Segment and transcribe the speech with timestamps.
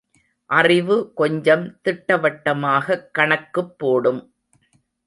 [0.45, 4.33] அறிவு கொஞ்சம் திட்டவட்டமாகக் கணக்குப் போடும்.